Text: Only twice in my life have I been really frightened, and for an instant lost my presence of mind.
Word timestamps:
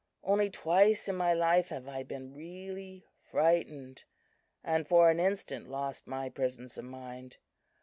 Only 0.23 0.49
twice 0.49 1.07
in 1.07 1.15
my 1.15 1.33
life 1.35 1.67
have 1.69 1.87
I 1.87 2.01
been 2.01 2.33
really 2.33 3.05
frightened, 3.29 4.03
and 4.63 4.87
for 4.87 5.11
an 5.11 5.19
instant 5.19 5.69
lost 5.69 6.07
my 6.07 6.27
presence 6.27 6.75
of 6.79 6.85
mind. 6.85 7.37